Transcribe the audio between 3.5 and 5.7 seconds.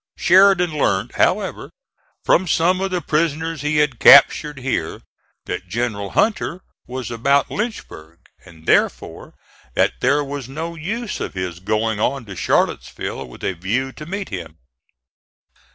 he had captured here, that